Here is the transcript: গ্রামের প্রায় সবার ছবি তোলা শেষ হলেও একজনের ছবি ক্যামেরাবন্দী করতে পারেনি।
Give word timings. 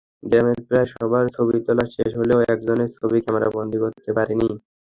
গ্রামের 0.23 0.59
প্রায় 0.67 0.87
সবার 0.93 1.25
ছবি 1.35 1.55
তোলা 1.65 1.85
শেষ 1.95 2.11
হলেও 2.19 2.39
একজনের 2.45 2.89
ছবি 2.97 3.17
ক্যামেরাবন্দী 3.23 3.77
করতে 3.83 4.09
পারেনি। 4.17 4.49